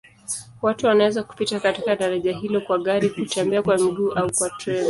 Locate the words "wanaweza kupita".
0.87-1.59